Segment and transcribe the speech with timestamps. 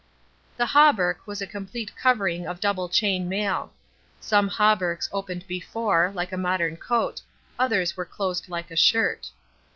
[0.57, 3.71] The hauberk was a complete covering of double chain mail.
[4.19, 7.21] Some hauberks opened before, like a modern coat;
[7.59, 9.29] others were closed like a shirt.